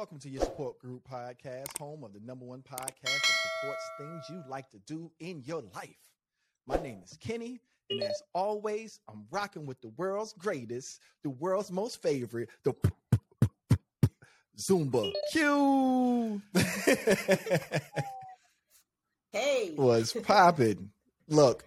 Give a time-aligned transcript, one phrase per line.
[0.00, 3.20] Welcome to your support group podcast, home of the number one podcast that
[3.60, 5.90] supports things you like to do in your life.
[6.66, 11.70] My name is Kenny, and as always, I'm rocking with the world's greatest, the world's
[11.70, 12.72] most favorite, the
[14.58, 16.40] Zumba Q.
[19.30, 19.74] Hey.
[19.76, 20.92] was popping.
[21.28, 21.66] Look,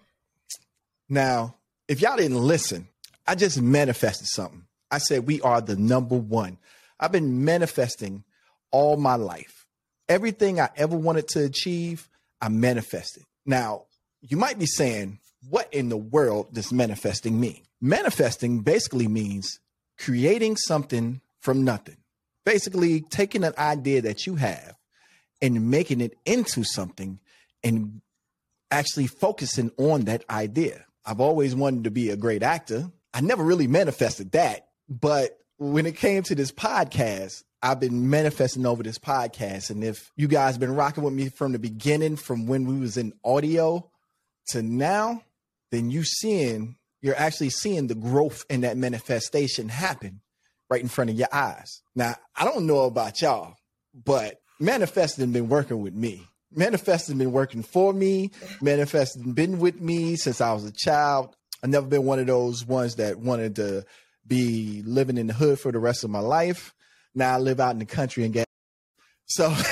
[1.08, 1.54] now,
[1.86, 2.88] if y'all didn't listen,
[3.28, 4.64] I just manifested something.
[4.90, 6.58] I said we are the number one.
[7.00, 8.24] I've been manifesting
[8.70, 9.66] all my life.
[10.08, 12.08] Everything I ever wanted to achieve,
[12.40, 13.24] I manifested.
[13.46, 13.84] Now,
[14.20, 17.62] you might be saying, what in the world does manifesting mean?
[17.80, 19.60] Manifesting basically means
[19.98, 21.98] creating something from nothing.
[22.44, 24.74] Basically, taking an idea that you have
[25.40, 27.18] and making it into something
[27.62, 28.00] and
[28.70, 30.84] actually focusing on that idea.
[31.06, 32.90] I've always wanted to be a great actor.
[33.12, 38.66] I never really manifested that, but when it came to this podcast, I've been manifesting
[38.66, 39.70] over this podcast.
[39.70, 42.96] And if you guys been rocking with me from the beginning, from when we was
[42.96, 43.90] in audio
[44.48, 45.22] to now,
[45.70, 50.22] then you seeing you're actually seeing the growth in that manifestation happen
[50.70, 51.82] right in front of your eyes.
[51.94, 53.56] Now, I don't know about y'all,
[53.92, 56.26] but manifesting been working with me.
[56.50, 58.30] Manifesting been working for me.
[58.62, 61.36] Manifesting been with me since I was a child.
[61.62, 63.84] I've never been one of those ones that wanted to
[64.26, 66.74] be living in the hood for the rest of my life.
[67.14, 68.46] Now I live out in the country and get
[69.26, 69.54] so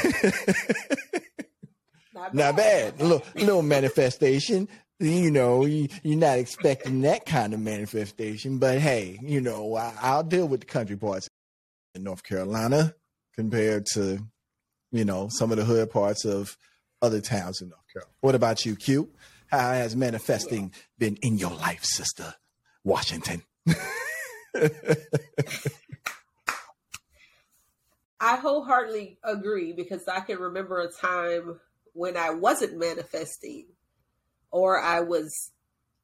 [2.15, 3.01] Not not bad.
[3.01, 4.69] A little, little manifestation.
[5.01, 9.93] You know, you, you're not expecting that kind of manifestation, but hey, you know, I,
[10.01, 11.29] I'll deal with the country parts
[11.95, 12.95] in North Carolina
[13.35, 14.21] compared to,
[14.93, 16.57] you know, some of the hood parts of
[17.01, 18.15] other towns in North Carolina.
[18.21, 19.11] What about you, Q?
[19.49, 22.35] How has manifesting been in your life, sister?
[22.85, 23.43] Washington.
[28.21, 31.59] I wholeheartedly agree because I can remember a time
[31.93, 33.67] when I wasn't manifesting
[34.51, 35.51] or I was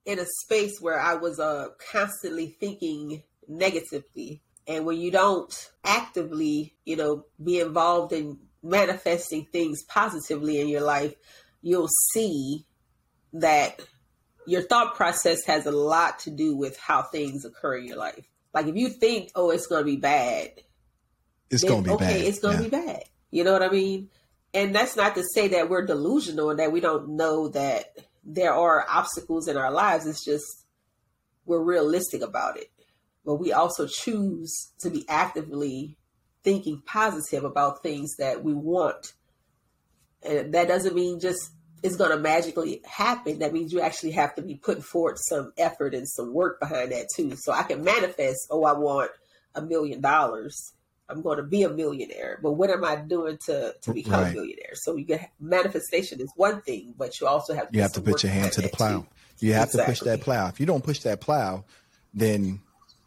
[0.04, 4.42] in a space where I was uh, constantly thinking negatively.
[4.66, 5.54] And when you don't
[5.84, 11.14] actively, you know, be involved in manifesting things positively in your life,
[11.62, 12.66] you'll see
[13.34, 13.80] that
[14.46, 18.26] your thought process has a lot to do with how things occur in your life.
[18.58, 20.50] Like if you think, oh, it's going to be bad,
[21.50, 22.26] It's then, gonna be okay, bad.
[22.28, 22.68] it's going to Yeah.
[22.68, 23.04] be bad.
[23.30, 24.10] You know what I mean?
[24.52, 28.52] And that's not to say that we're delusional and that we don't know that there
[28.52, 30.06] are obstacles in our lives.
[30.06, 30.44] It's just
[31.46, 32.70] we're realistic about it.
[33.24, 35.96] But we also choose to be actively
[36.42, 39.12] thinking positive about things that we want.
[40.22, 41.52] And that doesn't mean just
[41.82, 43.38] it's going to magically happen.
[43.38, 46.92] That means you actually have to be putting forth some effort and some work behind
[46.92, 47.36] that too.
[47.36, 49.10] So I can manifest, oh, I want
[49.54, 50.72] a million dollars.
[51.10, 52.38] I'm going to be a millionaire.
[52.42, 54.32] But what am I doing to, to become Right.
[54.32, 54.74] a millionaire?
[54.74, 58.00] So you get manifestation is one thing, but you also have to You have to
[58.02, 59.00] put your hand to the plow.
[59.00, 59.06] too.
[59.40, 60.48] You have to push that plow.
[60.48, 61.64] If you don't push that plow,
[62.12, 62.60] then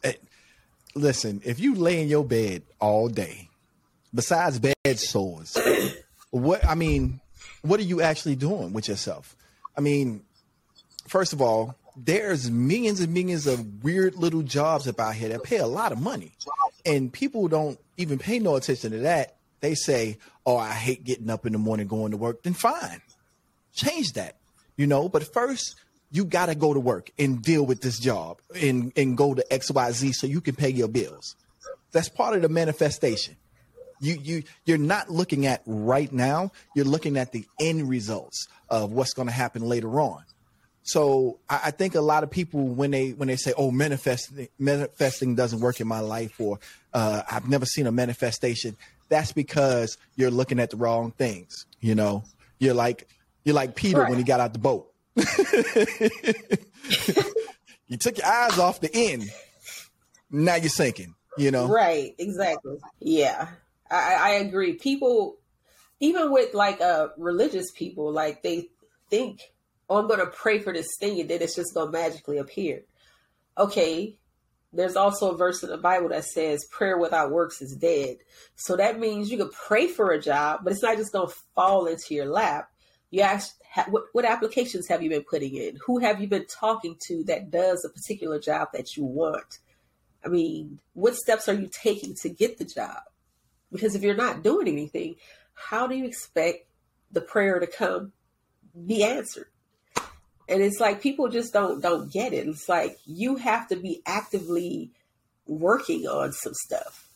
[0.04, 0.14] eh,
[0.96, 3.50] listen, if you lay in your bed all day,
[4.14, 5.58] besides bed sores,
[6.32, 7.20] what I mean,
[7.62, 9.36] what are you actually doing with yourself?
[9.78, 10.24] I mean,
[11.08, 15.58] first of all, there's millions and millions of weird little jobs about here that pay
[15.58, 16.32] a lot of money.
[16.86, 19.36] And people don't even pay no attention to that.
[19.60, 22.44] They say, Oh, I hate getting up in the morning going to work.
[22.44, 23.02] Then fine.
[23.74, 24.38] Change that.
[24.78, 25.76] You know, but first
[26.12, 30.14] you gotta go to work and deal with this job and, and go to XYZ
[30.14, 31.36] so you can pay your bills.
[31.92, 33.36] That's part of the manifestation
[34.02, 36.52] you you you're not looking at right now.
[36.76, 40.24] You're looking at the end results of what's going to happen later on.
[40.84, 44.50] So I, I think a lot of people when they when they say oh manifesting
[44.58, 46.60] manifesting doesn't work in my life or
[46.94, 48.76] uh, i've never seen a manifestation
[49.08, 52.24] that's because you're looking at the wrong things you know?
[52.60, 53.08] You're like
[53.44, 54.92] you're like peter when he got out the boat.
[57.88, 59.30] You took your eyes off the end.
[60.30, 61.68] Now you're sinking you know?
[61.68, 62.78] Right, exactly.
[63.00, 63.48] Yeah,
[63.92, 64.74] I, I agree.
[64.74, 65.38] People,
[66.00, 68.70] even with like uh religious people, like they
[69.10, 69.42] think,
[69.90, 72.84] "Oh, I'm to pray for this thing," and then it's just to magically appear.
[73.58, 74.16] Okay,
[74.74, 78.18] there's also a verse in the Bible that says, "Prayer without works is dead."
[78.56, 81.36] So that means you could pray for a job, but it's not just going to
[81.56, 82.72] fall into your lap.
[83.10, 83.58] You ask,
[83.90, 85.78] what, what applications have you been putting in?
[85.86, 89.60] Who have you been talking to that does a particular job that you want?
[90.24, 93.02] I mean, what steps are you taking to get the job?
[93.72, 95.16] Because if you're not doing anything,
[95.54, 96.68] how do you expect
[97.12, 98.12] the prayer to come
[98.86, 99.48] be answered?
[100.50, 102.48] And it's like people just don't don't get it.
[102.48, 104.92] It's like you have to be actively
[105.46, 107.08] working on some stuff.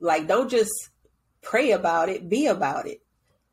[0.00, 0.72] Like don't just
[1.40, 3.00] pray about it, be about it.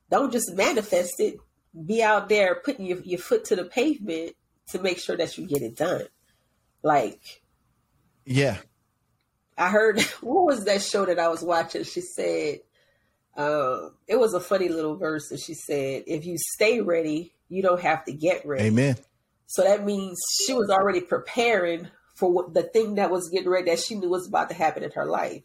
[0.10, 1.38] Don't just manifest it.
[1.86, 4.36] Be out there putting your, your foot to the pavement
[4.72, 6.08] to make sure that you get it done.
[6.82, 7.42] Like,
[8.26, 8.58] yeah.
[9.60, 11.84] I heard, what was that show that I was watching?
[11.84, 12.60] She said,
[13.38, 17.62] um, it was a funny little verse and she said, if you stay ready, you
[17.62, 18.66] don't have to get ready.
[18.66, 18.96] Amen.
[19.48, 23.70] So that means she was already preparing for what, the thing that was getting ready
[23.70, 25.44] that she knew was about to happen in her life.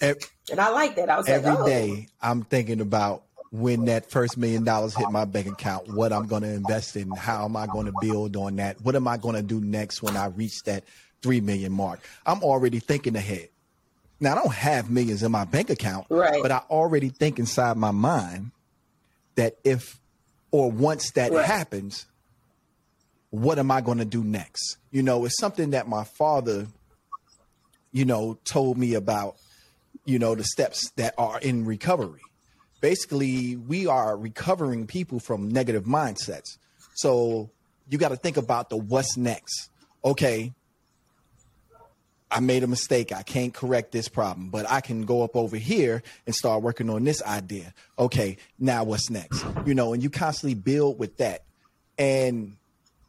[0.00, 0.20] Every,
[0.50, 1.08] and I like that.
[1.08, 1.66] I was every like, oh.
[1.66, 6.26] day I'm thinking about when that first million dollars hit my bank account, what I'm
[6.26, 8.80] going to invest in, how am I going to build on that?
[8.80, 10.84] What am I going to do next when I reach that
[11.22, 12.00] 3 million mark?
[12.26, 13.48] I'm already thinking ahead.
[14.20, 16.40] Now, I don't have millions in my bank account, right.
[16.42, 18.52] but I already think inside my mind
[19.34, 19.98] that if
[20.52, 21.44] or once that right.
[21.44, 22.06] happens,
[23.30, 24.76] what am I going to do next?
[24.90, 26.66] You know, it's something that my father,
[27.90, 29.36] you know, told me about,
[30.04, 32.20] you know, the steps that are in recovery.
[32.80, 36.58] Basically, we are recovering people from negative mindsets.
[36.94, 37.50] So
[37.88, 39.70] you got to think about the what's next.
[40.04, 40.52] Okay,
[42.32, 43.12] I made a mistake.
[43.12, 46.88] I can't correct this problem, but I can go up over here and start working
[46.88, 47.74] on this idea.
[47.98, 49.44] Okay, now what's next?
[49.66, 51.44] You know, and you constantly build with that.
[51.98, 52.56] And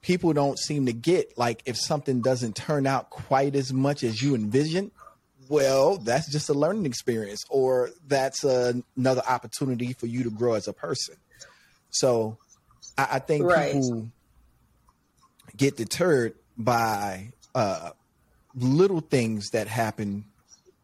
[0.01, 4.21] people don't seem to get like if something doesn't turn out quite as much as
[4.21, 4.91] you envision,
[5.47, 10.55] well, that's just a learning experience or that's a, another opportunity for you to grow
[10.55, 11.15] as a person.
[11.91, 12.37] So
[12.97, 13.73] I, I think right.
[13.73, 14.09] people
[15.55, 17.91] get deterred by uh,
[18.55, 20.25] little things that happen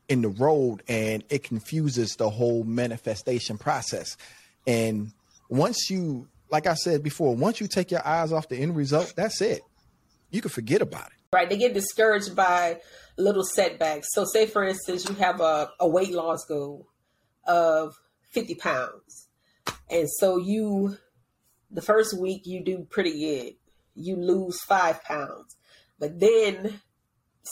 [0.07, 4.17] in the road and it confuses the whole manifestation process.
[4.65, 5.11] And
[5.49, 9.13] once you, like I said before, once you take your eyes off the end result,
[9.15, 9.61] that's it.
[10.31, 11.13] You can forget about it.
[11.31, 11.47] Right.
[11.47, 12.79] They get discouraged by
[13.17, 14.07] little setbacks.
[14.11, 16.87] So, say for instance, you have a, a weight loss goal
[17.45, 17.95] of
[18.31, 19.27] 50 pounds.
[19.91, 20.97] And so, you,
[21.69, 23.53] the first week, you do pretty good.
[23.95, 25.55] You lose five pounds.
[25.99, 26.79] But then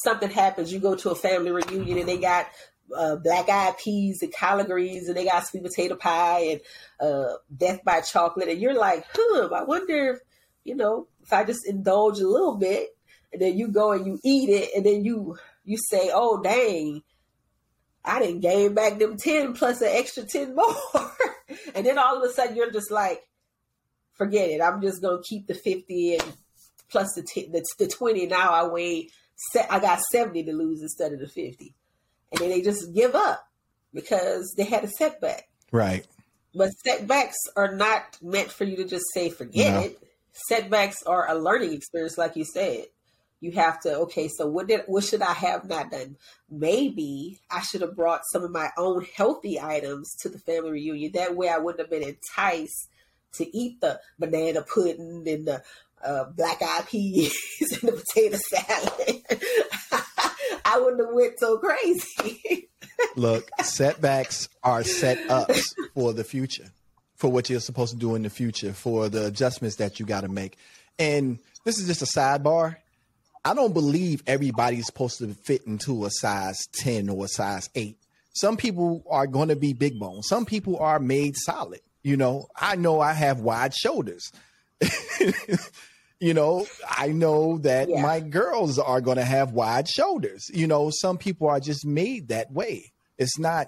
[0.03, 2.47] something happens, you go to a family reunion and they got
[2.95, 6.61] uh, black eyed peas and collard greens and they got sweet potato pie and
[6.99, 8.49] uh, death by chocolate.
[8.49, 10.19] And you're like, huh, I wonder if,
[10.63, 12.89] you know, if I just indulge a little bit
[13.33, 17.03] and then you go and you eat it and then you you say, oh dang,
[18.05, 21.11] I didn't gain back them 10 plus an extra 10 more.
[21.75, 23.21] and then all of a sudden you're just like,
[24.13, 24.61] forget it.
[24.61, 26.33] I'm just gonna keep the 50 and
[26.89, 28.27] plus the 10, the, the 20.
[28.27, 29.09] Now I weigh
[29.69, 31.73] I got 70 to lose instead of the 50.
[32.31, 33.47] And then they just give up
[33.93, 35.47] because they had a setback.
[35.71, 36.05] Right.
[36.53, 39.79] But setbacks are not meant for you to just say, forget no.
[39.81, 39.99] it.
[40.49, 42.85] Setbacks are a learning experience, like you said.
[43.39, 46.17] You have to, okay, so what did what should I have not done?
[46.49, 51.11] Maybe I should have brought some of my own healthy items to the family reunion.
[51.13, 52.89] That way I wouldn't have been enticed
[53.33, 55.61] to eat the banana pudding and the
[56.03, 57.33] uh, black eyed peas
[57.81, 59.23] and the potato salad,
[60.65, 62.69] I wouldn't have went so crazy.
[63.15, 66.71] Look, setbacks are set ups for the future,
[67.15, 70.21] for what you're supposed to do in the future, for the adjustments that you got
[70.21, 70.57] to make.
[70.99, 72.77] And this is just a sidebar.
[73.45, 77.97] I don't believe everybody's supposed to fit into a size 10 or a size 8.
[78.33, 80.21] Some people are going to be big bone.
[80.21, 81.79] Some people are made solid.
[82.03, 84.31] You know, I know I have wide shoulders.
[86.19, 88.01] you know, I know that yeah.
[88.01, 90.45] my girls are going to have wide shoulders.
[90.53, 92.91] You know, some people are just made that way.
[93.17, 93.67] It's not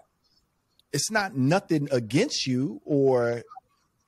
[0.91, 3.43] it's not nothing against you or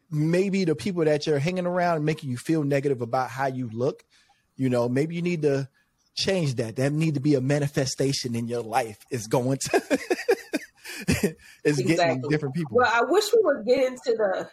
[0.09, 3.69] maybe the people that you're hanging around and making you feel negative about how you
[3.71, 4.03] look.
[4.55, 5.69] You know, maybe you need to
[6.15, 6.75] change that.
[6.75, 8.97] That need to be a manifestation in your life.
[9.09, 9.81] Is going to
[11.63, 11.95] is exactly.
[11.95, 12.77] getting different people.
[12.77, 14.49] Well, I wish we would get into the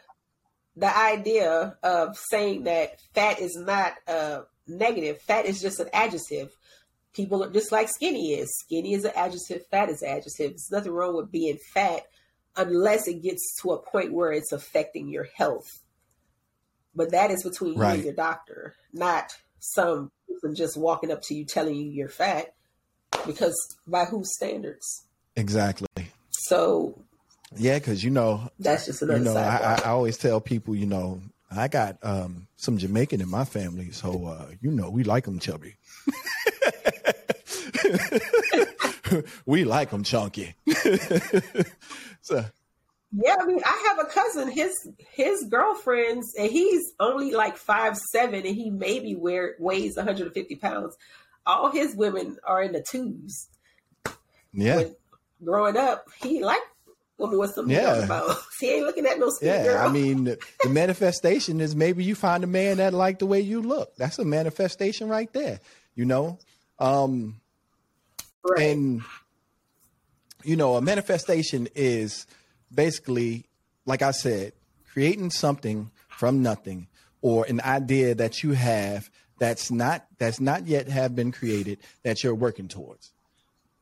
[0.79, 5.21] the idea of saying that fat is not uh, negative.
[5.21, 6.51] Fat is just an adjective.
[7.13, 8.49] People are just like skinny is.
[8.65, 9.67] Skinny is an adjective.
[9.67, 10.51] Fat is an adjective.
[10.51, 12.03] There's nothing wrong with being fat
[12.57, 15.83] unless it gets to a point where it's affecting your health.
[16.95, 17.91] But that is between right.
[17.91, 22.09] you and your doctor, not some person just walking up to you telling you you're
[22.09, 22.55] fat.
[23.27, 23.57] Because
[23.87, 25.07] by whose standards?
[25.35, 25.89] Exactly.
[26.31, 27.03] So
[27.57, 29.19] yeah, because you know that's just another.
[29.19, 33.31] You know, I, I, always tell people, you know, I got um, some Jamaican in
[33.31, 35.77] my family, so uh, you know we like them chubby.
[39.47, 40.55] we like them chunky.
[42.21, 42.45] so.
[43.11, 44.51] Yeah, I mean, I have a cousin.
[44.51, 44.75] His
[45.13, 50.95] his girlfriends, and he's only like five seven, and he maybe wear weighs 150 pounds.
[51.47, 53.49] All his women are in the twos.
[54.53, 54.77] Yeah.
[54.77, 54.97] When
[55.43, 56.68] growing up, he liked
[57.19, 58.05] woman with some yeah.
[58.05, 58.37] about.
[58.63, 59.87] Ain't looking at no yeah, girl.
[59.87, 63.61] I mean, the manifestation is maybe you find a man that like the way you
[63.61, 63.95] look.
[63.97, 65.61] That's a manifestation right there.
[65.95, 66.39] You know,
[66.79, 67.41] um,
[68.49, 68.69] right.
[68.69, 69.03] and
[70.45, 72.27] you know, a manifestation is
[72.73, 73.47] basically,
[73.85, 74.53] like I said,
[74.93, 76.89] creating something from nothing
[77.21, 82.23] or an idea that you have that's not that's not yet have been created that
[82.23, 83.13] you're working towards.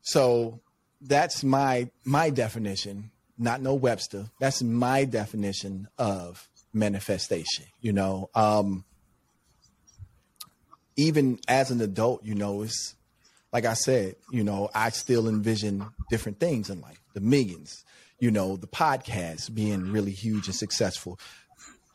[0.01, 0.61] So
[1.01, 4.25] that's my my definition, not no Webster.
[4.39, 7.65] That's my definition of manifestation.
[7.81, 8.85] You know, um,
[10.95, 12.95] even as an adult, you know, it's
[13.53, 16.99] like I said, you know, I still envision different things in life.
[17.13, 17.83] The millions,
[18.19, 21.19] you know, the podcast being really huge and successful.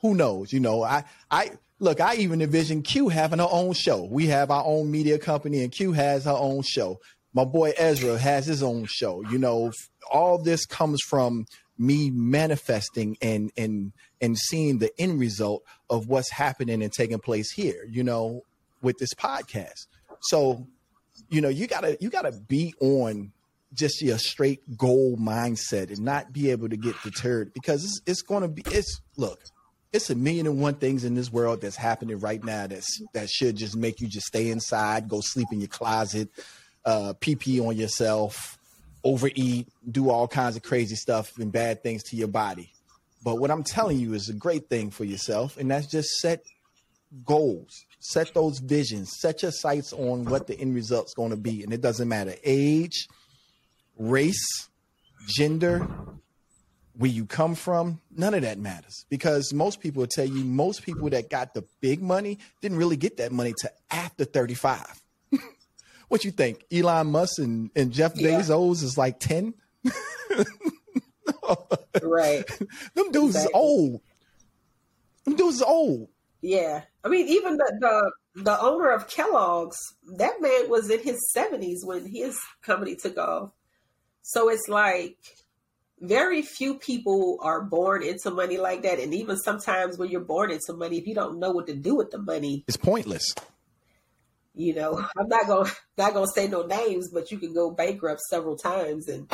[0.00, 0.52] Who knows?
[0.52, 4.04] You know, I I look, I even envision Q having her own show.
[4.04, 7.00] We have our own media company, and Q has her own show.
[7.34, 9.22] My boy Ezra has his own show.
[9.30, 9.72] You know,
[10.10, 11.46] all this comes from
[11.78, 17.50] me manifesting and and and seeing the end result of what's happening and taking place
[17.52, 17.86] here.
[17.88, 18.42] You know,
[18.82, 19.86] with this podcast.
[20.20, 20.66] So,
[21.28, 23.32] you know, you gotta you gotta be on
[23.74, 28.22] just your straight goal mindset and not be able to get deterred because it's, it's
[28.22, 29.40] going to be it's look
[29.92, 33.28] it's a million and one things in this world that's happening right now that's that
[33.28, 36.28] should just make you just stay inside, go sleep in your closet,
[36.84, 38.58] uh, pee on yourself,
[39.04, 42.72] overeat, do all kinds of crazy stuff and bad things to your body.
[43.24, 46.44] But what I'm telling you is a great thing for yourself, and that's just set
[47.24, 51.62] goals, set those visions, set your sights on what the end result's going to be,
[51.62, 53.06] and it doesn't matter age,
[53.96, 54.68] race,
[55.28, 55.86] gender,
[56.94, 60.82] where you come from, none of that matters because most people will tell you most
[60.82, 65.00] people that got the big money didn't really get that money to after 35.
[66.12, 66.66] What you think?
[66.70, 68.38] Elon Musk and, and Jeff yeah.
[68.38, 69.54] Bezos is like 10?
[72.02, 72.46] right.
[72.94, 73.40] Them dudes exactly.
[73.40, 74.00] is old.
[75.24, 76.08] Them dudes is old.
[76.42, 76.82] Yeah.
[77.02, 79.78] I mean, even the, the the owner of Kellogg's,
[80.18, 83.52] that man was in his 70s when his company took off.
[84.20, 85.16] So it's like
[85.98, 89.00] very few people are born into money like that.
[89.00, 91.94] And even sometimes when you're born into money, if you don't know what to do
[91.94, 93.34] with the money, it's pointless.
[94.54, 98.20] You know, I'm not gonna not gonna say no names, but you can go bankrupt
[98.22, 99.30] several times and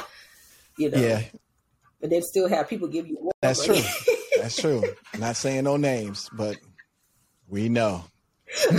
[0.76, 1.22] you know yeah.
[2.02, 3.82] and then still have people give you That's money.
[3.82, 4.14] true.
[4.42, 4.84] That's true.
[5.18, 6.56] not saying no names, but
[7.48, 8.04] we know.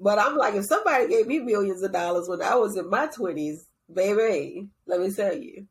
[0.00, 3.06] but I'm like, if somebody gave me millions of dollars when I was in my
[3.08, 5.66] twenties, baby, let me tell you,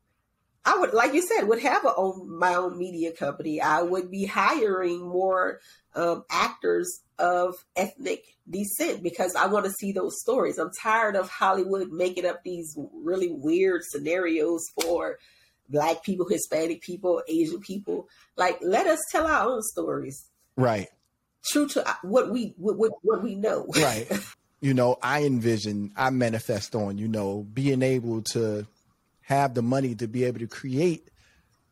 [0.64, 3.60] I would, like you said, would have a own, my own media company.
[3.60, 5.60] I would be hiring more
[5.94, 10.58] um, actors of ethnic descent because I want to see those stories.
[10.58, 15.18] I'm tired of Hollywood making up these really weird scenarios for
[15.68, 18.08] black people, Hispanic people, Asian people.
[18.36, 20.28] Like, let us tell our own stories.
[20.56, 20.88] Right.
[21.44, 23.66] True to uh, what we what, what we know.
[23.76, 24.08] Right.
[24.60, 28.66] you know, I envision, I manifest on, you know, being able to
[29.22, 31.08] have the money to be able to create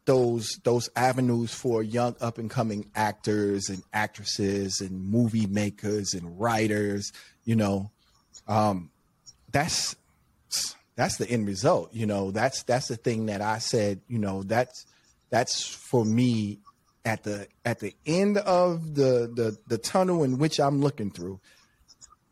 [0.07, 6.39] those those avenues for young up and coming actors and actresses and movie makers and
[6.39, 7.13] writers
[7.45, 7.91] you know
[8.47, 8.91] um,
[9.51, 9.97] that's
[10.97, 12.31] that's the end result you know.
[12.31, 14.87] That's that's the thing that i said you know that's
[15.31, 16.59] that's for me
[17.05, 21.41] at the at the end of the the the tunnel in which i'm looking through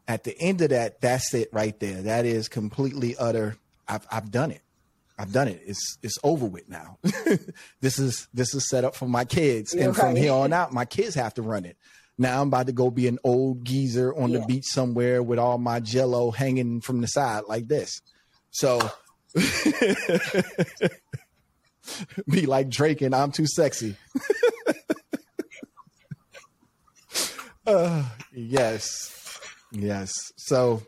[0.09, 2.03] at the end of that that's it right there.
[2.03, 3.57] That is completely utter
[3.89, 4.63] i've i've done it
[5.19, 5.63] I've done it.
[5.65, 6.99] It's it's over with now.
[7.81, 10.73] this is this is set up for my kids, You're and from here on out,
[10.73, 11.77] my kids have to run it.
[12.19, 14.41] Now I'm about to go be an old geezer on yeah.
[14.41, 18.03] the beach somewhere with all my jello hanging from the side like this.
[18.51, 18.91] So
[22.31, 23.97] be like Drake and I'm too sexy.
[27.67, 29.41] uh, yes,
[29.73, 30.13] yes.
[30.37, 30.83] So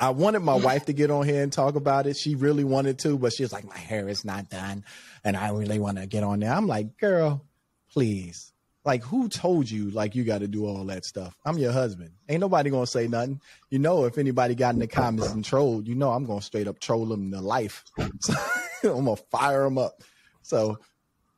[0.00, 2.16] I wanted my wife to get on here and talk about it.
[2.16, 4.84] She really wanted to, but she was like, my hair is not done.
[5.24, 6.52] And I really want to get on there.
[6.52, 7.44] I'm like, girl,
[7.92, 8.52] please.
[8.82, 11.36] Like, who told you, like, you got to do all that stuff?
[11.44, 12.12] I'm your husband.
[12.30, 13.42] Ain't nobody going to say nothing.
[13.68, 16.44] You know, if anybody got in the comments and trolled, you know, I'm going to
[16.44, 17.84] straight up troll them to life.
[18.20, 18.32] So,
[18.84, 20.02] I'm going to fire them up.
[20.40, 20.78] So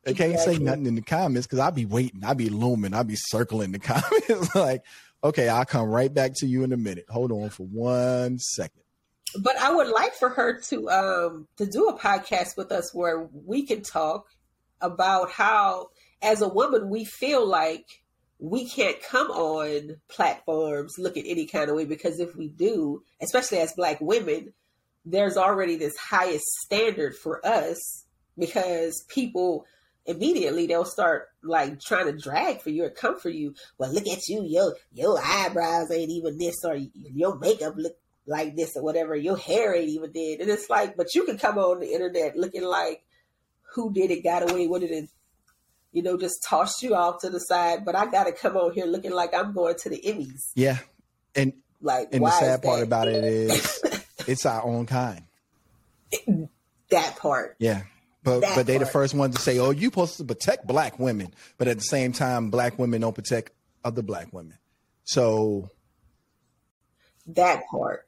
[0.03, 2.23] they can't say nothing in the comments because I'll be waiting.
[2.23, 2.93] I'll be looming.
[2.93, 4.83] I'll be circling the comments like,
[5.23, 7.05] Okay, I'll come right back to you in a minute.
[7.09, 8.81] Hold on for one second.
[9.39, 13.27] But I would like for her to um to do a podcast with us where
[13.31, 14.27] we can talk
[14.81, 15.87] about how
[16.21, 17.85] as a woman we feel like
[18.37, 23.59] we can't come on platforms looking any kind of way because if we do, especially
[23.59, 24.53] as black women,
[25.05, 28.05] there's already this highest standard for us
[28.37, 29.65] because people
[30.05, 33.55] immediately they'll start like trying to drag for you or come for you.
[33.77, 37.95] Well, look at you, your your eyebrows ain't even this, or your makeup look
[38.25, 39.15] like this, or whatever.
[39.15, 42.37] Your hair ain't even did, and it's like, but you can come on the internet
[42.37, 43.03] looking like
[43.73, 45.09] who did it, got away with it, and
[45.91, 47.85] you know just tossed you off to the side.
[47.85, 50.51] But I got to come on here looking like I'm going to the Emmys.
[50.55, 50.79] Yeah,
[51.35, 53.83] and like, and the sad part about it is,
[54.27, 55.23] it's our own kind.
[56.89, 57.55] That part.
[57.59, 57.83] Yeah.
[58.23, 58.87] But that but they part.
[58.87, 61.83] the first ones to say, "Oh, you supposed to protect black women," but at the
[61.83, 63.51] same time, black women don't protect
[63.83, 64.57] other black women.
[65.03, 65.69] So
[67.27, 68.07] that part,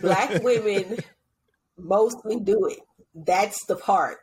[0.00, 0.98] black women
[1.78, 2.80] mostly do it.
[3.14, 4.18] That's the part,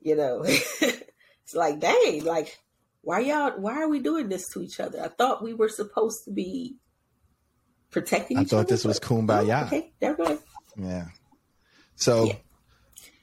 [0.00, 0.42] you know.
[0.44, 2.58] it's like, dang, like,
[3.00, 3.52] why y'all?
[3.58, 5.02] Why are we doing this to each other?
[5.02, 6.76] I thought we were supposed to be
[7.90, 8.36] protecting.
[8.36, 8.46] Each other.
[8.46, 9.66] I thought other, this was kumbaya.
[9.66, 10.40] Okay, never mind.
[10.76, 11.06] Yeah.
[11.94, 12.26] So.
[12.26, 12.34] Yeah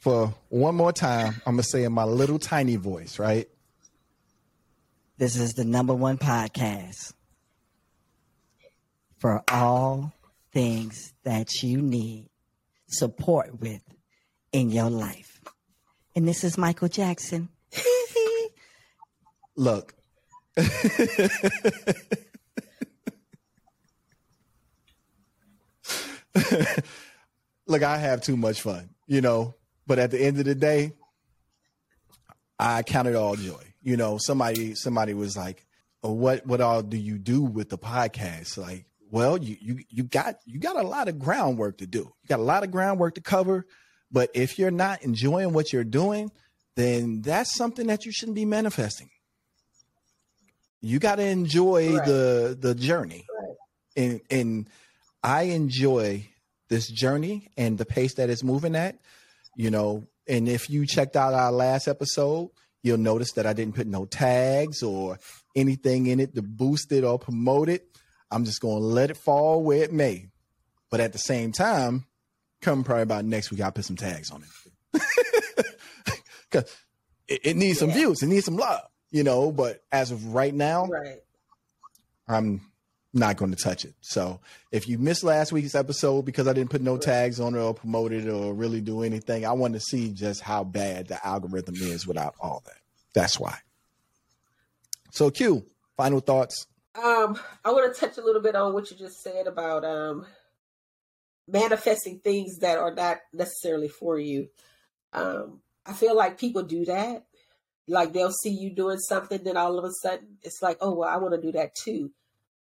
[0.03, 3.47] for one more time, I'm gonna say in my little tiny voice, right?
[5.17, 7.13] This is the number one podcast
[9.17, 10.11] for all
[10.51, 12.29] things that you need
[12.87, 13.81] support with
[14.51, 15.39] in your life.
[16.17, 17.47] And this is Michael Jackson.
[19.55, 19.93] Look.
[27.65, 29.55] Look, I have too much fun, you know.
[29.85, 30.93] But at the end of the day,
[32.59, 33.61] I count it all joy.
[33.81, 35.65] You know, somebody somebody was like,
[36.03, 40.03] oh, "What what all do you do with the podcast?" Like, well, you you you
[40.03, 41.99] got you got a lot of groundwork to do.
[41.99, 43.65] You got a lot of groundwork to cover.
[44.11, 46.31] But if you're not enjoying what you're doing,
[46.75, 49.09] then that's something that you shouldn't be manifesting.
[50.81, 52.05] You got to enjoy right.
[52.05, 53.55] the the journey, right.
[53.97, 54.69] and and
[55.23, 56.29] I enjoy
[56.69, 58.97] this journey and the pace that it's moving at
[59.55, 60.07] you know.
[60.27, 62.49] And if you checked out our last episode,
[62.81, 65.19] you'll notice that I didn't put no tags or
[65.55, 67.85] anything in it to boost it or promote it.
[68.31, 70.27] I'm just going to let it fall where it may.
[70.89, 72.05] But at the same time,
[72.61, 75.01] come probably about next week, I'll put some tags on it.
[76.53, 76.71] Because
[77.27, 79.51] it, it, needs some views, it needs some love, you know.
[79.51, 81.17] But as of right now, right.
[82.27, 82.61] I'm
[83.13, 83.93] not going to touch it.
[84.01, 84.39] So
[84.71, 87.73] if you missed last week's episode because I didn't put no tags on it or
[87.73, 91.75] promote it or really do anything, I want to see just how bad the algorithm
[91.75, 92.77] is without all that.
[93.13, 93.57] That's why.
[95.11, 96.65] So Q, final thoughts.
[96.95, 100.25] Um, I want to touch a little bit on what you just said about um
[101.47, 104.47] manifesting things that are not necessarily for you.
[105.11, 107.25] Um, I feel like people do that.
[107.87, 111.09] Like they'll see you doing something, then all of a sudden it's like, oh well,
[111.09, 112.11] I want to do that too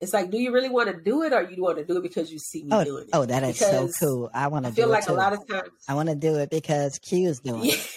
[0.01, 2.03] it's like, do you really want to do it, or you want to do it
[2.03, 3.09] because you see me oh, doing it?
[3.12, 4.29] Oh, that is because so cool!
[4.33, 4.71] I want to.
[4.71, 7.65] feel like a lot of times I want to do it because Q is doing
[7.65, 7.95] it.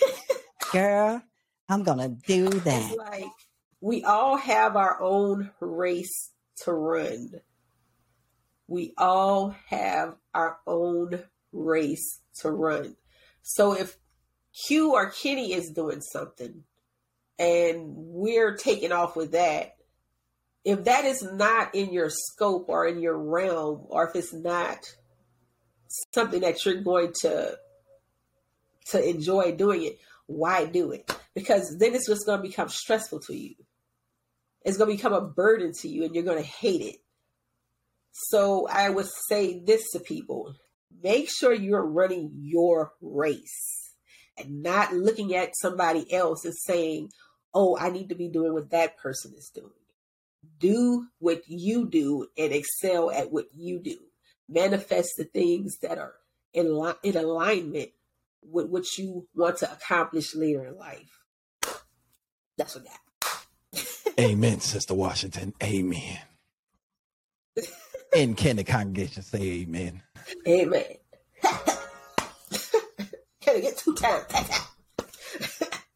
[0.73, 1.23] Girl,
[1.69, 2.91] I'm gonna do that.
[2.91, 3.25] It's like
[3.81, 6.33] we all have our own race
[6.65, 7.31] to run.
[8.67, 12.97] We all have our own race to run.
[13.43, 13.97] So if
[14.67, 16.65] Q or Kenny is doing something
[17.39, 19.77] and we're taking off with that,
[20.65, 24.79] if that is not in your scope or in your realm, or if it's not
[26.13, 27.57] something that you're going to
[28.91, 31.11] to enjoy doing it, why do it?
[31.35, 33.55] Because then it's just going to become stressful to you.
[34.65, 36.97] It's going to become a burden to you, and you're going to hate it.
[38.13, 40.55] So I would say this to people:
[41.03, 43.93] make sure you're running your race
[44.39, 47.11] and not looking at somebody else and saying,
[47.53, 49.73] "Oh, I need to be doing what that person is doing."
[50.59, 53.97] Do what you do and excel at what you do.
[54.49, 56.15] Manifest the things that are
[56.53, 57.91] in, li- in alignment
[58.43, 61.21] with what you want to accomplish later in life.
[62.59, 63.01] That's what that.
[64.21, 65.55] amen, Sister Washington.
[65.63, 66.19] Amen.
[68.17, 70.03] and can the congregation say amen?
[70.47, 70.85] Amen.
[73.41, 74.25] can I get two times?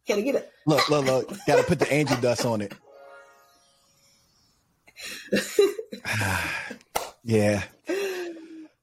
[0.06, 0.52] can I get it?
[0.66, 1.28] Look, look, look.
[1.46, 2.72] Got to put the angel dust on it.
[7.24, 7.62] yeah.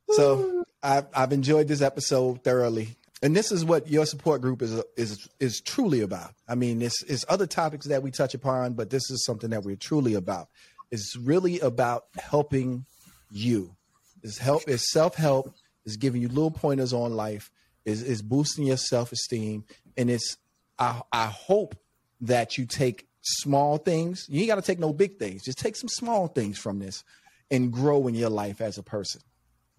[0.09, 2.95] So I've I've enjoyed this episode thoroughly.
[3.21, 6.33] And this is what your support group is is is truly about.
[6.47, 9.63] I mean, it's it's other topics that we touch upon, but this is something that
[9.63, 10.49] we're truly about.
[10.91, 12.85] It's really about helping
[13.31, 13.75] you.
[14.23, 15.53] It's help it's self-help,
[15.85, 17.49] is giving you little pointers on life,
[17.85, 19.63] is is boosting your self-esteem,
[19.95, 20.37] and it's
[20.77, 21.75] I I hope
[22.21, 24.27] that you take small things.
[24.29, 25.43] You ain't got to take no big things.
[25.43, 27.03] Just take some small things from this
[27.49, 29.21] and grow in your life as a person.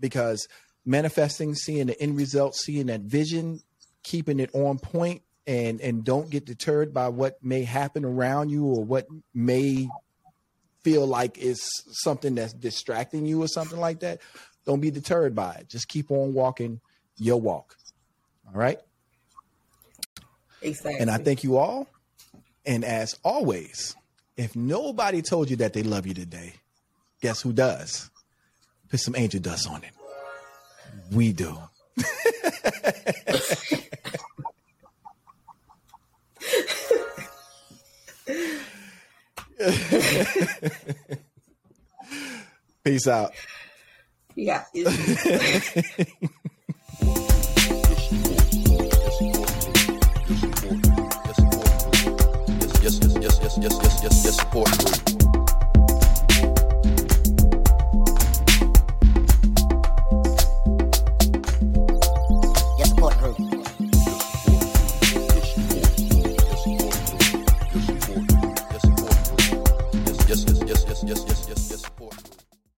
[0.01, 0.49] Because
[0.85, 3.61] manifesting, seeing the end result, seeing that vision,
[4.03, 8.65] keeping it on point and and don't get deterred by what may happen around you
[8.65, 9.89] or what may
[10.83, 11.61] feel like is
[12.03, 14.21] something that's distracting you or something like that
[14.65, 16.81] don't be deterred by it just keep on walking
[17.17, 17.77] your walk
[18.47, 18.79] all right
[20.63, 21.01] Exactly.
[21.01, 21.87] and i thank you all
[22.67, 23.95] and as always
[24.37, 26.55] if nobody told you that they love you today
[27.21, 28.11] guess who does
[28.91, 29.91] put some angel dust on it
[31.13, 31.57] we do
[42.85, 43.33] Peace out.
[44.35, 44.65] yeah.
[54.35, 54.84] support